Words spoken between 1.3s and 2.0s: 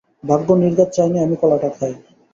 কলাটা খাই।